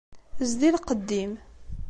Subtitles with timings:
[0.49, 1.33] Zdi lqedd-im.